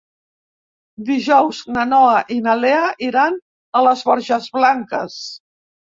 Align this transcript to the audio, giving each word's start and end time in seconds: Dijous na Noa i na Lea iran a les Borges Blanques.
Dijous 1.09 1.59
na 1.75 1.83
Noa 1.91 2.17
i 2.35 2.39
na 2.47 2.57
Lea 2.63 2.89
iran 3.11 3.39
a 3.81 3.85
les 3.89 4.05
Borges 4.09 4.49
Blanques. 4.57 5.21